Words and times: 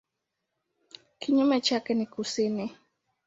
Kinyume 1.19 1.61
chake 1.61 1.93
ni 1.93 2.05
kusini. 2.05 2.77